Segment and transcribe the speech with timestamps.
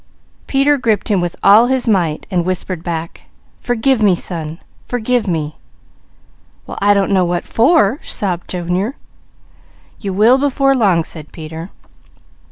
[0.47, 4.57] Peter gripped him with all his might and whispered back: "Forgive me son!
[4.83, 5.57] Forgive me!"
[6.65, 8.95] "Well I don't know what for?" sobbed Junior.
[9.99, 11.69] "You will before long," said Peter.